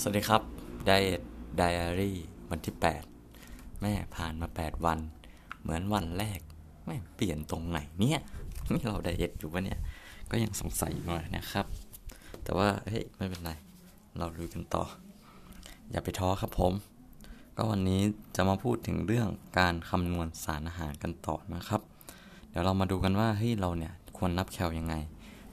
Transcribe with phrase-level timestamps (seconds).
[0.00, 0.42] สวัสดีครับ
[0.86, 1.22] ไดเอท
[1.56, 2.16] ไดอารี่
[2.50, 2.74] วันที่
[3.26, 4.98] 8 แม่ผ่านมา 8 วัน
[5.60, 6.40] เหมือนวันแรก
[6.86, 8.20] แม่เปลี่ยนตรงไหนเนี่ย
[8.72, 9.78] นี่เราไดเอทอยู่ปะเนี่ย
[10.30, 11.04] ก็ยังสงสัยอยู่
[11.36, 11.66] นะครับ
[12.42, 13.52] แต่ว่าเฮ้ยไม่เป็นไร
[14.18, 14.84] เราลุยกันต่อ
[15.90, 16.72] อย่าไปท้อครับผม
[17.56, 18.00] ก็วันนี้
[18.36, 21.80] จะมาพูดถึงเรื่องการคำนวณสารอาหารกันต่อนะครับ
[22.48, 24.94] เดี๋ยวเรามาดูกันว่าเฮ้ยเราเนี่ยควรนับแคลยังไง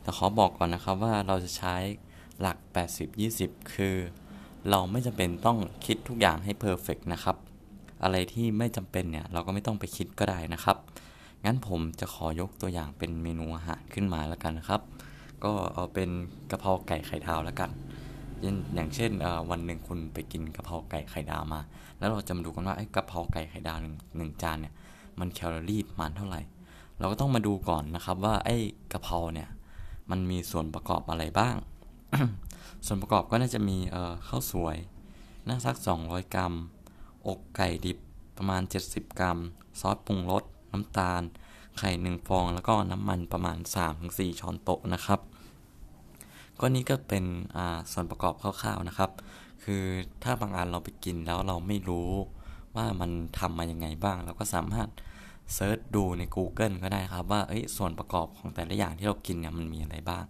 [0.01, 1.75] แต่ขอบอกก่อนนะครับว่าเราจะใช้
[2.39, 2.57] หลัก
[3.15, 3.97] 80-20 คือ
[4.69, 7.35] เราไม่จำเป็นต้องคิดทุกอย่างให้เพอร์เฟกนะครับ
[8.03, 10.77] อะไรที่ไม่จำเป็นเนี่ยเราก็ไม่ต้องไปคิดก็ได้นะครับ
[11.45, 14.81] งั้นผมจะขอยกตัวอย่างเป็นเมนูอาหารขึ้นมาแล้วกันนะครับ
[15.43, 16.09] ก็เอาเป็น
[16.51, 17.69] กะเพราไก่ไข่ดาวแล้วกัน
[18.75, 19.11] อย่างเช่น
[19.49, 21.61] วันหนึ่งคุณไปกินกะเพราไก่ไข่ดาวมา
[21.97, 24.73] แล้วเราจะมาดูกันว่าไอ้กะเพราไก่ไข่ดาวหนึ่งหนึ่งจานเนี่ย
[25.19, 26.41] มันแคลอรี่ประมาณเท่าไหร่
[26.99, 28.57] เราก็ต้องมาดูก่อนนะครับว่าไอ้
[28.93, 29.49] กะเพราเนี่ย
[30.11, 31.55] มันมีส่วนประกอบอะไรบ้าง
[32.85, 33.77] ส่วนประกอบก็น่าจะมี
[34.27, 34.77] ข้าวสวย
[35.47, 36.53] น่าสัก 200 กรัม
[37.27, 37.97] อกไก่ดิบ
[38.37, 39.37] ประมาณ 70 กรัม
[39.79, 41.21] ซอสปรุงรส น้ำตาล
[41.79, 43.57] ไข่หนึ่งฟอง แล้วก็น้ำมันประมาณ
[43.99, 45.19] 3-4 ช้อนโต๊ะนะครับ
[46.59, 47.25] ก็นี้ก็เป็น
[47.91, 49.11] ส่วนประกอบคร่าวๆนะครับ
[49.63, 49.83] คือ
[50.23, 52.09] ถ้าบางอันเราไปกินแล้วเราไม่รู้
[52.75, 54.89] ว่ามันทำมายังไงบ้าง เราก็สามารถ
[55.53, 57.41] เซิร์ชดูใน Google ก็ได้ครับว่า
[57.77, 60.23] ส่วนประกอบของแต่ละอย่างที่เรากินเนี่ยมันมีอะไรบ้าง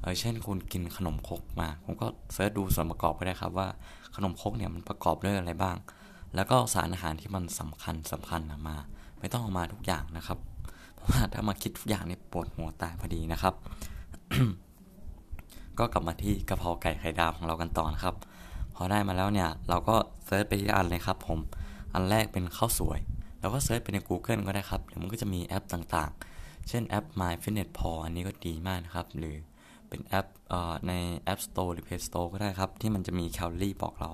[0.00, 3.68] เออเช่นคุณกินขนมครกมาผมก็เสิร์ชดูส่วนประกอบไปได้ครับว่า
[4.14, 5.76] ขนมครกเนี่ยมันประกอบด้วยอะไรบ้าง
[6.34, 8.76] แล้วก็สารอาหารที่มันสำคัญสำคัญมา
[9.18, 10.38] ไม่ต้องเอามาทุกอย่างนะครับ
[10.94, 13.54] เพราะว่าถ้ามาคิดทุกอย่างเนี่ยปวดหัวตายพอดีนะครับ
[15.78, 18.14] ก็กลับมาที่กะเพราไก่ไข่ดาวของเรากันต่อนะครับ
[18.74, 19.96] พอได้มาแล้วเนี่ยเราก็
[20.26, 21.38] search ไปที่อันเลยครับ ผม
[21.94, 22.98] อันแรกเป็นข้าวสวย
[23.40, 29.36] เราก็ search ไปใน Google ก็ได้ครับเดี๋ยวมันก็จะมีแอปต่างๆ เช่นแอป My Fitness Pal อันนี้ก็ดีมากนะครับ หรือ
[29.88, 30.26] เป็นแอป
[30.88, 30.92] ใน
[31.32, 34.10] App Store หรือ Play Store ก็ได้ครับ ที่มันจะมีแคลอรี่บอกเรา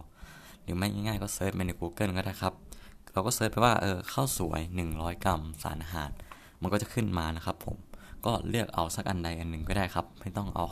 [0.62, 2.54] หรือไม่ง่ายๆก็ search ไปใน Google ก็ได้ครับ
[3.12, 4.60] เราก็ search ไปว่าเออข้าวสวย
[4.92, 6.10] 100 กรัม สารอาหาร
[6.60, 7.76] มันก็จะขึ้นมานะครับผม
[8.26, 10.66] ก็เลือกเอาสักอันใดอันหนึ่งก็ได้ครับ ไม่ต้องเอา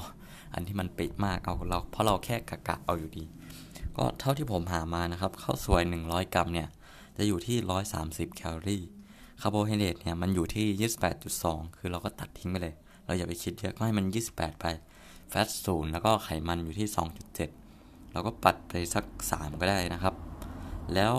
[0.54, 3.24] อันที่มันปิดมากเอาเรา เพราะเราแค่กะกะเอาอยู่ดี
[3.96, 6.68] ก็เท่าที่ผมหามานะครับข้าวสวย 100 กรัมเนี่ย
[7.16, 7.56] จะอยู่ที่
[8.32, 8.82] 130 แคลอรี่
[9.40, 10.90] คาร์โบไฮเดรตเนี่ยมันอยู่ที่
[11.22, 12.74] 28.2 คือเราก็ตัดทิ้งไปเลย
[13.06, 14.66] เราอย่าไปคิดเยอะก็ให้มัน 28 ไป
[15.34, 16.88] แฟตศูนย์แล้วก็ไขมันอยู่ที่
[17.48, 20.14] 2.7 เราก็ปัดไปสัก 3 ก็ได้นะครับ
[20.94, 21.14] แล้ว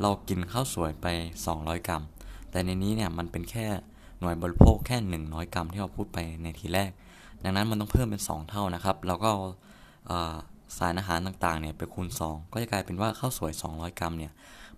[0.00, 1.06] เรากินข้าวสวยไป
[1.46, 2.02] 200 กรัม
[2.50, 3.66] แต่ในนี้เนี่ยมันเป็นแค่
[4.20, 4.96] หน่วยบริโภคแค่
[5.28, 6.90] 100 กรัมที่เราพูดไปในทีแรก
[7.42, 9.30] ดังนั้นมันต้องเพิ่มเป็น 2 เท่านะครับแล้วก็
[10.76, 14.32] สารอาหารต่างๆเนี่ยไปคูณ 2 ก็จะกลายเป็นว่าข้าวสวย 200 กรัมเนี่ย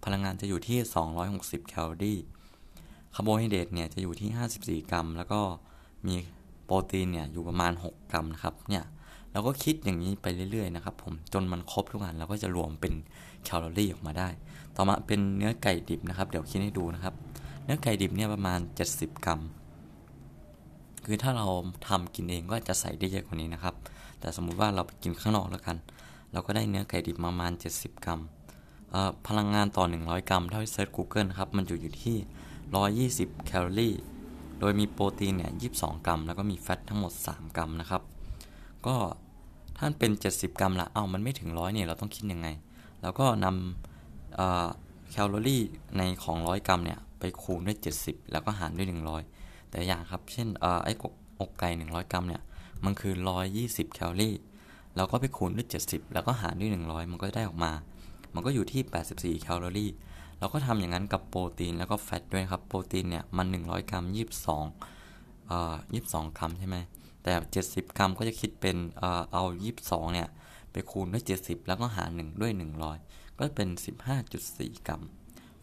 [0.05, 0.79] พลังงานจะอยู่ที่
[1.25, 2.19] 260 แคลอรี่
[3.15, 5.41] คาร์โบไฮเดรตเนี่ยจะอยู่ที่ 54 กรัม แล้วก็
[6.07, 6.17] มี
[6.69, 8.85] โปรตีนเนี่ยอยู่ประมาณ 6 กรัมนะครับเนี่ย
[9.33, 12.93] เราก็คิดอย่างนี้ไปเรื่อยๆนะครับผมจนมันครบทุกอันเราก็จะรวมเป็น
[13.45, 14.29] แคลอรี่ออกมาได้
[14.77, 17.15] ต่อมาเป็นเนื้อไก่ดิบนะครับ เดี๋ยวคิดให้ดูนะครับ
[17.65, 18.61] เนื้อไก่ดิบเนี่ยประมาณ
[18.93, 19.41] 70 กรัม
[21.05, 21.47] คือถ้าเรา
[21.89, 23.75] ทำกินเองก็จะใส่ได้เยอะกว่านี้นะครับ
[24.21, 25.77] แต่สมมุติว่าเราไปกินข้างนอกแล้วกัน
[26.33, 28.21] เราก็ได้เนื้อไก่ดิบประมาณ 70 กรัม
[29.27, 32.17] พลังงานต่อ 100 กรัมเท่าที่ search Google ครับมันอยู่อยู่ที่
[33.13, 33.95] 120 แคลอรี่
[34.61, 38.03] โดยมีโปรตีนเนี่ย22 กรัม แล้วก็มี fat ทั้งหมด 3 กรัมนะครับ
[38.87, 38.97] ก็
[39.79, 42.49] ท่านเป็น 70 กรัมละเอามันไม่ถึงร้อยเนี่ยเราต้องคิดยังไง
[43.03, 45.63] แล้วก็นำแคลอรี่
[45.97, 48.89] ในของ 100 กรัมเนี่ยไปคูณด้วย 70 แล้วก็หารด้วย
[49.29, 50.49] 100 แต่อย่างครับ เช่น
[50.85, 50.93] ไอ้
[51.41, 52.43] อกไก่ 100 กรัมเนี่ย
[52.85, 53.15] มันคือ
[53.55, 54.35] 120 แคลอรี่
[54.97, 57.73] เราก็ไปคูณด้วย 70 แล้วก็หารด้วย 100 มันก็ได้ออกมา
[58.35, 58.83] มันก็อยู่ที่
[59.39, 59.91] 84 แคลอรี่
[60.39, 64.05] เราก็ทำอย่างนั้นกับโปรตีนแล้วก็แฟตด้วยครับ โปรตีนเนี่ยมัน 100 กรัม
[64.77, 65.75] 22เอ่อ
[66.07, 66.77] 22 กรัมใช่ไหม
[67.23, 67.33] แต่
[67.65, 69.45] 70 กรัมก็จะคิดเป็นเอ่อเอา
[69.79, 70.29] 22 เนี่ย
[70.73, 72.53] ไปคูณด้วย 70 แล้วก็หาร 1 ด้วย
[72.95, 73.69] 100 ก็เป็น
[74.29, 75.03] 15.4 กรัม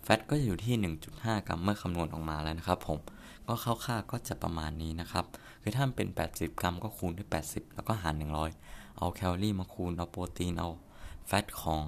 [0.04, 0.76] แฟตก็จะอยู่ที่
[1.12, 3.00] 1.5 กรัมเมื่อคำนวณออกมาแล้วนะครับผม
[3.48, 5.26] ก็คร่าวๆก็จะประมาณนี้นะครับ
[5.62, 8.14] คือถ้าเป็น 80 กรัมก็คูณด้วย 80 แล้วก็หาร
[8.58, 10.70] 100 เอาแคลอรี่มาคูณ เอาโปรตีน เอา
[11.28, 11.82] แฟตของ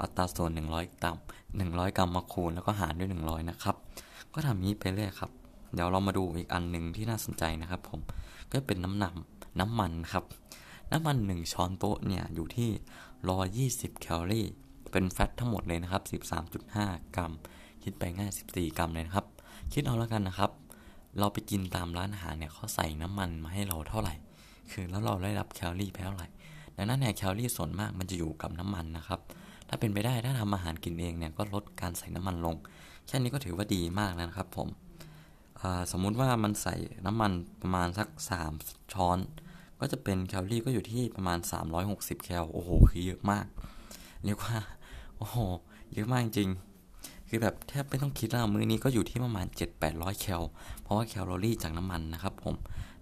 [0.00, 1.16] อัตราส่วน 100 กรัม
[1.56, 3.76] 100 กรัมมาคูณแล้วก็หารด้วย 100 นะครับ
[4.34, 5.30] ก็ทำนี้ไปเรื่อยครับ
[5.74, 8.00] เดี๋ยวเรามาดูอีกอันหนึ่งที่น่าสนใจนะครับผม
[8.50, 10.24] ก็เป็นน้ำหนำน้ำมันครับ
[10.92, 12.70] น้ำมัน 1 ช้อนโต๊ะเนี่ยอยู่ที่
[13.94, 14.46] 120 แคลอรี่
[14.92, 16.02] เป็นแฟตทั้งหมดเลยนะครับ
[16.58, 17.32] 13.5 กรัม
[17.82, 19.26] คิดไปง่าย 14 กรัมเลยนะครับ
[19.72, 20.50] คิดเอาแล้วกันนะครับ
[21.18, 24.14] เราไปกินตามร้านอาหารเนี่ยเขาใส่น้ำมันมาให้เราเท่าไหร่
[24.70, 26.28] คือแล้วเราได้รับแคลอรี่ไปเท่าไหร่
[26.80, 29.20] ดังนั้นเนี่ยแคลอรี่ส่วนมากมันจะอยู่กับน้ำมันนะครับ
[29.68, 32.56] ถ้าเป็นไปได้ถ้าทำอาหารกินเองเนี่ยก็ลดการใส่น้ำมันลง
[33.06, 34.68] แค่นี้ก็ถือว่าดีมากแล้วนะครับผม
[35.92, 36.74] สมมุติว่ามันใส่
[37.06, 37.32] น้ำมัน
[37.62, 38.08] ประมาณสัก
[38.52, 39.18] 3 ช้อน
[39.80, 41.38] ก็จะเป็นแคลอรี่ก็อยู่ที่ประมาณ
[41.80, 43.46] 360 แคลโอ้โหคือเยอะมาก
[44.24, 44.56] เรียกว่า
[45.16, 45.36] โอ้โห
[45.92, 46.50] เยอะมากจริง
[47.28, 49.46] คือแบบแทบไม่ต้องคิดแล้วมื้อนี้ก็อยู่ที่ประมาณ
[49.82, 50.42] 7-800 แคล
[50.82, 52.54] เพราะว่าแคลอรี่จากน้ำมันนะครับผม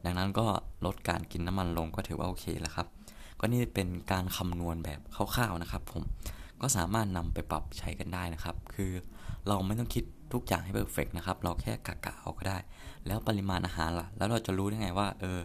[0.05, 0.46] ดังนั้นก็
[0.87, 2.87] ลดการกินน้ำมันลงก็ถือว่าโอเคแล้วครับ
[3.41, 6.03] ก็นี่เป็นการคำนวณแบบคร่าวๆนะครับ ผม
[6.61, 8.93] ก็สามารถนำไปปรับใช้กันได้นะครับ คือ
[9.49, 12.59] เราไม่ต้องคิดทุกอย่างให้เพอร์เฟกนะครับ เราแค่กะกะเอาก็ได้
[13.06, 15.38] แล้วปริมาณอาหารล่ะ แล้วเราจะรู้ได้ไงว่าเออ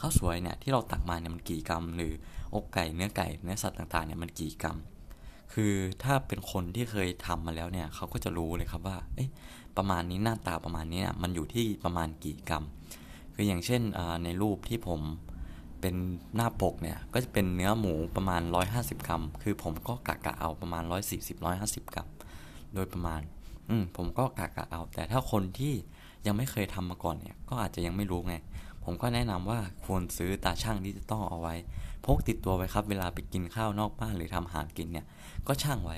[0.00, 2.12] ข้าวสวยเนี่ยที่เราตักมาเนี่ยมันกี่กรัม หรือ
[2.54, 4.76] อกไก่เนื้อไก่เนื้อสัตว์ต่างๆเนี่ยมันกี่กรัม
[5.52, 9.30] คือถ้าเป็นคนที่เคยทำมาแล้วเนี่ยเขาก็จะรู้เลยครับว่าเอ๊ะ
[9.76, 12.64] ประมาณนี้หน้าตาประมาณนี้เนี่ยมันอยู่ที่ประมาณกี่กรัม
[13.34, 13.82] คืออย่างเช่น
[14.24, 15.00] ในรูปที่ผม
[15.82, 15.94] เป็น
[16.36, 18.42] หน้าปกเนี่ยก็จะเป็นเนื้อหมูประมาณ
[18.74, 20.82] 150 กรัม คือผมก็กะกะเอาประมาณ
[21.38, 22.08] 140-150 กรัม
[22.74, 23.20] โดยประมาณ
[23.68, 25.74] อืมผมก็กะกะเอา แต่ถ้าคนที่
[26.26, 28.34] ยังไม่เคยทำมาก่อนเนี่ย ก็อาจจะยังไม่รู้ไง
[28.84, 31.54] ผมก็แนะนำว่าควรซื้อตาช่างดิจิตอลเอาไว้
[32.04, 35.06] พกติดตัวไว้ครับ เวลาไปกินข้าวนอกบ้านหรือทำอาหารกินเนี่ย
[35.46, 35.96] ก็ช่างไว้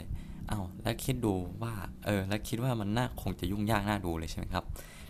[0.48, 4.64] เอาแล้วคิดดูว่า เออ แล้วคิดว่ามันน่าคงจะยุ่งยากน่าดูเลยใช่ไหมครับ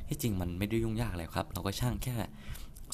[0.09, 2.17] ที่จริงมันไม่ได้ยุ่งยากเลยครับ เราก็ช่างแค่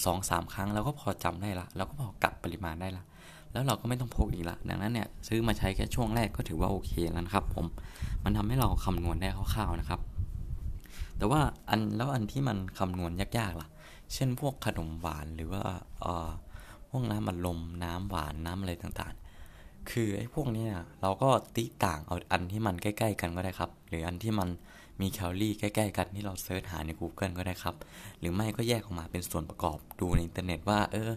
[0.05, 3.05] สองสามครั้งเราก็พอจำได้ละเราก็พอกลับปริมาณได้ละ
[3.53, 7.67] แล้วเราก็ไม่ต้องพกอีกละดังนั้นเนี่ยซื้อมาใช้แค่ช่วงแรกก็ถือว่าโอเคแล้วนะครับ ผม
[8.25, 10.01] มันทำให้เราคำนวณได้คร่าวๆนะครับ
[11.17, 13.69] แต่ว่าอันแล้วอันที่มันคำนวณยากๆล่ะ
[14.15, 15.63] เช่นพวกขนมหวานหรือว่า
[16.01, 16.31] เอ่อ
[16.89, 20.67] พวกน้ำมันลมน้ำหวานน้ำอะไรต่างๆ คือไอ้พวกนี้
[21.03, 24.49] เราก็ตีต่างเอาอันที่มันใกล้ ๆ กันก็ได้ครับ หรืออันที่มัน
[25.01, 27.75] มีแคลอรี่ใกล้ๆกันที่เรา search หาใน Google ก็ได้ครับ
[28.21, 31.11] หรือไม่ก็แยกออกมาเป็นส่วนประกอบดูในอินเทอร์เน็ตว่าเออ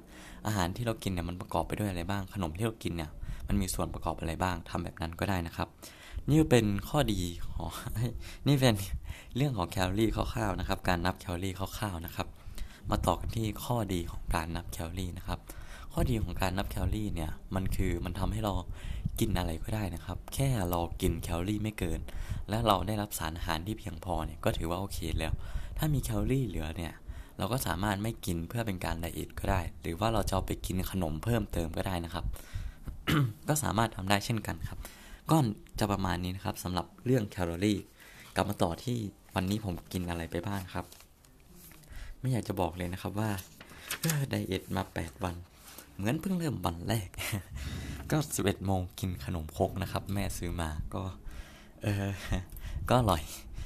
[0.47, 3.11] อาหารที่เรากินเนี่ยมันประกอบไปด้วยอะไรบ้าง ขนมที่เรากินเนี่ย
[3.47, 5.67] มันมีส่วนประกอบอะไรบ้างทำแบบนั้นก็ได้นะครับ
[6.29, 7.69] นี่เป็นข้อดีของ
[8.47, 8.75] นี่เป็น
[9.35, 12.27] เรื่องของแคลอรี่คร่าวๆนะครับ การนับแคลอรี่คร่าวๆนะครับ
[12.89, 15.39] มาต่อกันที่ข้อดีของการนับแคลอรี่นะครับ
[15.93, 18.53] ข้อดีของการนับแคลอรี่เนี่ยมันคือมันทำให้เรา
[19.19, 21.99] กินอะไรก็ได้นะครับ แค่เรากินแคลอรี่ไม่เกิน
[22.49, 25.33] และเราได้รับสารอาหารที่เพียงพอเนี่ยก็ถือว่าโอเคแล้ว
[25.77, 26.93] ถ้ามีแคลอรี่เหลือเนี่ย
[27.37, 32.25] เราก็สามารถไม่กินเพื่อเป็นการ diet ก็ได้ หรือว่าเราจะไปกินขนมเพิ่มเติมก็ได้นะครับ
[33.47, 34.79] ก็สามารถทำได้เช่นกันครับ
[35.31, 35.37] ก็
[35.79, 37.79] จะประมาณนี้นะครับสำหรับเรื่องแคลอรี่
[38.35, 38.97] กลับมาต่อที่
[39.35, 40.85] วันนี้ผมกินอะไรไปบ้างครับ
[42.19, 43.29] ไม่อยากจะบอกเลยนะครับว่า
[44.29, 45.35] diet มา 8 วัน
[45.95, 47.09] เหมือนเพิ่งเริ่มวันแรก
[48.13, 51.01] ก็11โมงกินขนมครกนะครับ แม่ซื้อมาก็
[51.83, 52.11] เออ
[52.89, 53.21] ก็อร่อย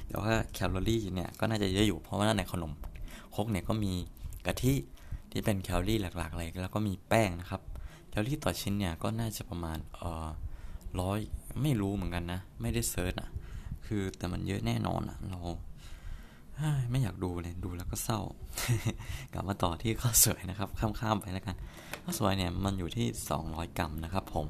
[0.08, 2.72] แต่ว่าแคลอรี่เนี่ยก็น่าจะเยอะอยู่เพราะว่าในขนม
[3.34, 3.92] ครกเนี่ยก็มี
[4.46, 4.74] กะทิ
[5.30, 7.62] ที่เป็นแคลอรี่หลักๆเลยแล้วก็มีแป้งนะครับ
[8.08, 10.28] แคลอรี่ต่อชิ้นเนี่ยก็น่าจะประมาณเออ
[11.00, 11.18] ร้อย
[11.62, 13.30] ไม่รู้เหมือนกันนะ ไม่ได้ search อะ
[13.86, 15.40] คือแต่มันเยอะแน่นอนอะเรา
[16.90, 18.20] ไม่อยากดูเลยดูแล้วก็เศร้า
[19.32, 21.56] กลับมาต่อที่ข้าวสวยนะครับ ข้ามๆไปแล้วกัน
[22.04, 23.06] ข้าวสวยเนี่ยมันอยู่ที่
[23.42, 24.46] 200 กรัมนะครับ ผม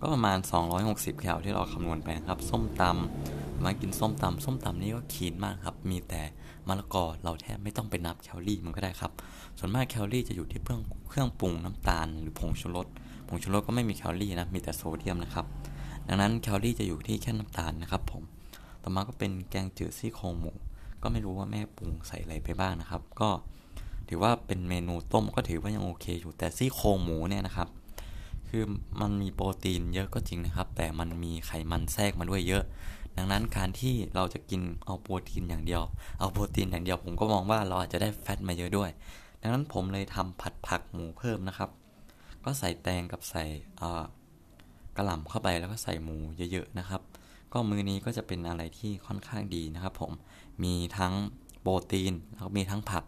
[0.00, 0.38] ก็ประมาณ
[0.80, 6.22] 260แคลที่เราคำนวณไปครับ ส้มตำมากินส้มตำส้มตำนี่ก็คีนมากครับ มีแต่
[6.68, 9.12] มะละกอเราแทบไม่ต้องไปนับแคลอรี่มันก็ได้ครับ
[9.58, 12.86] ส่วนมากแคลอรี่จะอยู่ที่เครื่องเครื่องปรุงน้ำตาลหรือผงชูรส
[13.28, 15.46] ผงชูรสก็ไม่มีแคลอรี่นะมีแต่โซเดียมนะครับ
[16.08, 18.22] ดังนั้นแคลอรี่จะอยู่ที่แค่น้ำตาลนะครับ ผม
[18.82, 20.52] ต่อมาก็เป็นแกงจืดซี่โครงหมู
[21.02, 23.30] ก็ไม่รู้ว่าแม่ปรุงใส่อะไรไปบ้างนะครับ ก็
[24.08, 27.68] ถือว่าเป็นเมนูต้มก็ถือว่ายังโอเคอยู่แต่ซี่โครงหมูเนี่ยนะครับ
[28.48, 28.64] คือ
[29.00, 32.64] มันมีโปรตีนเยอะก็จริงนะครับ แต่มันมีไขมันแทรกมาด้วยเยอะ
[33.16, 35.82] ดังนั้นการที่เราจะกินเอาโปรตีนอย่างเดียว
[36.18, 38.90] เอาโปรตีนอย่างเดียว ผมก็มองว่าเราอาจจะได้แฟตมาเยอะด้วย
[39.40, 41.70] ดังนั้นผมเลยทำผัดผักหมูเพิ่มนะครับ
[42.44, 43.44] ก็ใส่แตงกับใส่
[44.96, 46.16] กระหล่ำเข้าไปแล้วก็ใส่หมู
[46.52, 47.00] เยอะๆนะครับ
[47.52, 50.12] ก็มือนี้ก็จะเป็นอะไรที่ค่อนข้างดีนะครับผม
[50.64, 51.12] มีทั้ง
[51.60, 53.04] โปรตีน แล้วก็มีทั้งผัก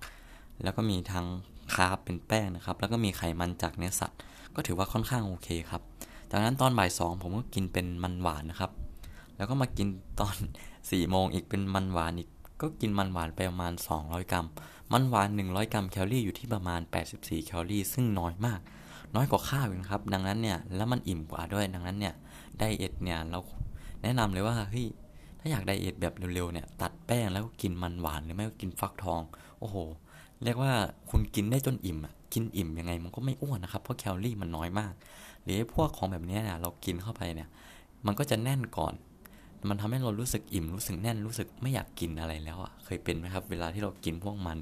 [0.63, 1.27] แล้วก็มีทั้ง
[1.75, 4.19] คาร์บเป็นแป้งนะครับ แล้วก็มีไขมันจากเนื้อสัตว์
[4.55, 5.83] ก็ถือว่าค่อนข้างโอเคครับ
[6.31, 8.71] จากนั้นตอนบ่ายสองผมก็กินเป็นมันหวานนะครับ
[9.37, 9.89] แล้วก็มากิน
[10.21, 10.37] ตอน
[10.75, 12.29] 4โมงอีกเป็นมันหวานอีก
[12.61, 14.47] ก็กินมันหวานไปประมาณ 200 กรัม
[14.93, 16.81] มันหวาน 100 กรัมแคลอรี่อยู่ที่ประมาณ
[17.15, 18.61] 84 แคลอรี่ ซึ่งน้อยมาก
[19.15, 22.15] น้อยกว่าข้าวอีกครับ ดังนั้นเนี่ย แล้วมันอิ่มกว่าด้วย ดังนั้นเนี่ย
[22.59, 23.39] diet เนี่ย เรา
[24.03, 24.87] แนะนำเลยว่าเฮ้ย
[25.41, 29.21] ถ้าอยาก diet แบบเร็วๆเนี่ย ตัดแป้งแล้วก็กินมันหวานหรือไม่ก็กินฟักทอง
[29.61, 29.77] โอ้โห
[30.45, 30.73] เรียกว่า
[31.11, 34.93] คุณกินได้จนอิ่มอะกินอิ่มยังไงมันก็ไม่อ้วนนะครับเพราะแคลอรี่มันน้อยมาก
[35.45, 37.49] หรือพวกของแบบนี้เนี่ยเรากินเข้าไปเนี่ย
[38.07, 38.95] มันก็จะแน่นก่อน
[39.69, 44.59] มันทำให้เรารู้สึกอิ่มรู้สึกแน่นรู้สึกไม่อยากกินอะไรแล้วอะเคยเป็นไหมครับ เวลาที่เรากินพวกมัน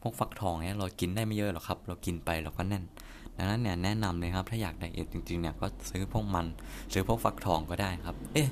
[0.00, 2.84] พวกฟักทองเนี่ยเรากินได้ไม่เยอะหรอกครับ เรากินไปเราก็แน่น
[3.36, 6.46] ดังนั้นเนี่ยแนะนำเลยครับถ้าอยากไดเอทจริงๆเนี่ยก็ซื้อพวกมัน
[6.92, 8.48] ซื้อพวกฟักทองก็ได้ครับ เอ๊ะ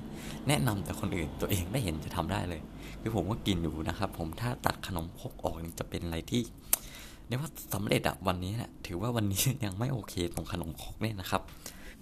[0.49, 2.61] แนะนำแต่คนอื่นตัวเองไม่เห็นจะทำได้เลย
[3.01, 6.43] คือผมก็กินอยู่นะครับผมถ้าตัดขนมคกออกจะเป็นอะไรที่
[7.27, 11.43] เรียกว่าสำเร็จอะวันนี้แหละถือว่าวันนี้ยังไม่โอเคตรงขนมคกเนี่ยนะครับ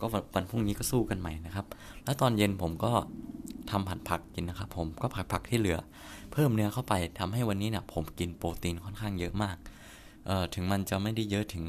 [0.01, 1.67] ก็วันวันพรุ่งนี้ก็สู้กันใหม่นะครับ
[2.05, 2.93] แล้วตอนเย็นผมก็
[3.71, 5.79] ทำผัดผักกินนะครับ ผมก็ผัดผักที่เหลือ
[6.33, 9.57] เพิ่มเนื้อเข้าไปทำให้วันนี้เนี่ยผมกินโปรตีนค่อนข้างเยอะมาก
[10.27, 11.65] เออถึงมันจะไม่ได้เยอะถึง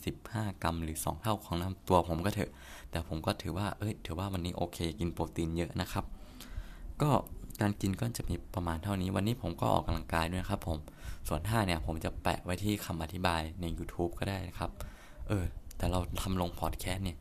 [0.00, 2.50] 135 กรัม หรือ 2 เท่าของน้ำตัวผมก็เถอะ
[2.90, 6.04] แต่ผมก็ถือว่าเอ้ยถือว่าวันนี้โอเค กินโปรตีนเยอะนะครับ
[7.02, 7.10] ก็
[7.60, 10.78] การกินก็จะมีประมาณเท่านี้ วันนี้ผมก็ออกกำลังกายด้วยครับผม
[11.28, 14.70] ส่วนท่าเนี่ยผมจะแปะไว้ที่คำอธิบายใน YouTube ก็ได้นะครับ
[15.28, 15.44] เออ
[15.76, 17.18] แต่เราทำลงพอดแคสต์เนี่ย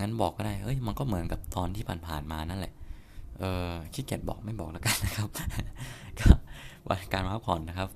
[0.00, 2.72] งั้นบอกก็ได้ เอ้ย มันก็เหมือนกับตอนที่ผ่านๆมานั่นแหละ
[3.38, 5.28] เออขี้เกียจบอกไม่บอกแล้วกันนะครับ
[6.18, 6.28] ก็
[6.88, 7.88] วันการพักผ่อนนะครับ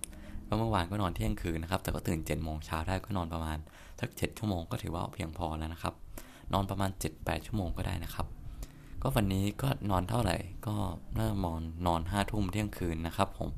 [0.54, 3.58] ก็เมื่อวานก็นอนเที่ยงคืนนะครับ แต่ก็ตื่นเจ็ดโมงเช้าได้ก็นอนประมาณ
[4.00, 5.94] สักเจ็ดชั่วโมงก็ถือว่าเพียงพอแล้วนะครับ
[6.52, 8.26] นอนประมาณ 7-8 ชั่วโมงก็ได้นะครับ
[9.02, 10.75] ก็วันนี้ก็นอนเท่าไหร่ก็
[11.16, 13.49] น่าจะนอนนอนห้าทุ่มเที่ยงคืนนะครับ ผม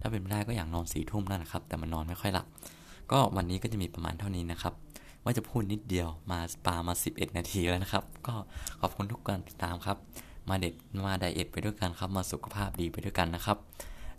[0.00, 2.46] ถ้าเป็นไม่ได้ก็อยากนอนสี่ทุ่มนั่นแหละครับ แต่มันนอนไม่ค่อยหลับ
[3.12, 4.74] ก็วันนี้ก็จะมีประมาณเท่านี้นะครับ
[5.24, 8.34] ว่าจะพูดนิดเดียวมาปามา 11 นาทีแล้วนะครับ ก็
[8.80, 9.96] ขอบคุณทุกการติดตามครับ
[10.48, 10.74] มาเด็ด
[11.06, 13.58] มาไดเอทไปด้วยกันครับ มาสุขภาพดีไปด้วยกันนะครับ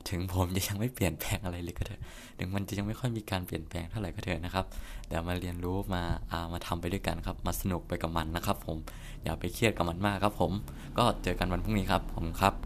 [0.09, 2.01] ถึงผมจะยังไม่เปลี่ยนแปลงอะไรเลยก็เถอะ
[2.39, 4.65] ถึงมันจะยังไม่ค่อยมีการเปลี่ยนแปลงเท่าไหร่ก็เถอะนะครับ
[5.07, 6.01] แต่มาเรียนรู้มา
[6.31, 8.77] อามาทำไปด้วยกันครับ มาสนุกไปกับมันนะครับ ผม
[9.23, 10.51] อย่าไปเครียดกับมันมากครับ ผม
[10.97, 12.53] ก็เจอกันวันพรุ่งนี้ครับผมครับ